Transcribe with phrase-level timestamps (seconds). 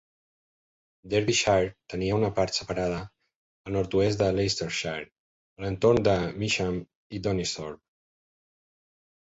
[1.13, 5.07] Derbyshire tenia una part separada al nord-oest de Leicestershire,
[5.61, 6.83] a l'entorn de Measham
[7.19, 7.87] i Donisthorpe.